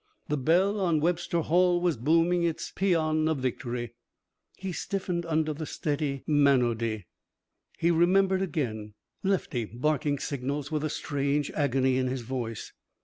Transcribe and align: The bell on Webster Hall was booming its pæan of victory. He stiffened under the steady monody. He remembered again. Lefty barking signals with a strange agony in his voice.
The 0.29 0.35
bell 0.37 0.79
on 0.79 0.99
Webster 0.99 1.41
Hall 1.41 1.79
was 1.79 1.95
booming 1.95 2.41
its 2.41 2.71
pæan 2.75 3.29
of 3.29 3.37
victory. 3.37 3.93
He 4.57 4.71
stiffened 4.71 5.27
under 5.27 5.53
the 5.53 5.67
steady 5.67 6.23
monody. 6.25 7.05
He 7.77 7.91
remembered 7.91 8.41
again. 8.41 8.95
Lefty 9.21 9.63
barking 9.65 10.17
signals 10.17 10.71
with 10.71 10.83
a 10.83 10.89
strange 10.89 11.51
agony 11.51 11.97
in 11.97 12.07
his 12.07 12.21
voice. 12.21 12.73